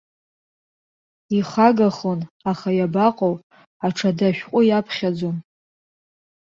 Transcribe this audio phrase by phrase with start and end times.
[1.37, 2.19] Ихагахон,
[2.51, 3.35] аха, иабаҟоу,
[3.85, 5.37] аҽада ашәҟәы иаԥхьаӡом.